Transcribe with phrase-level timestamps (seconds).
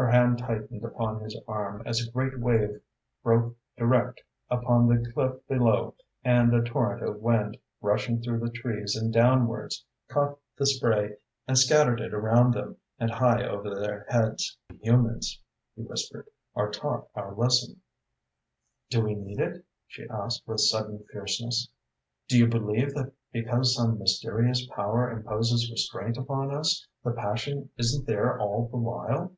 [0.00, 2.80] Her hand tightened upon his arm as a great wave
[3.22, 5.94] broke direct upon the cliff below
[6.24, 11.58] and a torrent of wind, rushing through the trees and downwards, caught the spray and
[11.58, 14.56] scattered it around them and high over their heads.
[14.70, 15.38] "We humans,"
[15.76, 17.82] he whispered, "are taught our lesson."
[18.88, 21.68] "Do we need it?" she asked, with sudden fierceness.
[22.26, 28.06] "Do you believe that because some mysterious power imposes restraint upon us, the passion isn't
[28.06, 29.36] there all the while?"